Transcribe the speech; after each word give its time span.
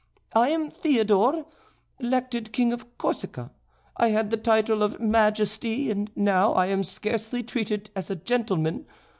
I 0.33 0.49
am 0.49 0.71
Theodore, 0.71 1.45
elected 1.99 2.51
King 2.51 2.73
of 2.73 2.87
Corsica; 2.97 3.51
I 3.97 4.07
had 4.07 4.31
the 4.31 4.37
title 4.37 4.81
of 4.81 4.99
Majesty, 4.99 5.91
and 5.91 6.09
now 6.15 6.53
I 6.53 6.65
am 6.65 6.83
scarcely 6.83 7.43
treated 7.43 7.91
as 7.95 8.09
a 8.09 8.15
gentleman. 8.15 8.87